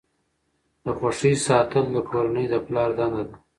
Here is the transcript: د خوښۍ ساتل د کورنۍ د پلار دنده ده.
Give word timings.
د 0.83 0.85
خوښۍ 0.97 1.33
ساتل 1.45 1.85
د 1.91 1.97
کورنۍ 2.09 2.45
د 2.49 2.55
پلار 2.65 2.89
دنده 2.97 3.23
ده. 3.29 3.35